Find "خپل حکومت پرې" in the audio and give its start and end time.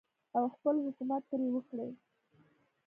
0.55-1.47